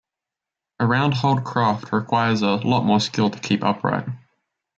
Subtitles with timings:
[0.79, 4.07] A round-hulled craft requires a lot more skill to keep upright.